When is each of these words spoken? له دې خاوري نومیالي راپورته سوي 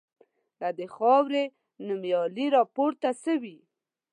له 0.59 0.69
دې 0.77 0.87
خاوري 0.95 1.45
نومیالي 1.87 2.45
راپورته 2.57 3.09
سوي 3.23 3.57